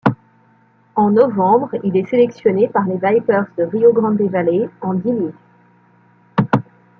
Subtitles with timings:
[0.95, 5.35] En novembre, il est sélectionné par les Vipers de Rio Grande Valley en D-League.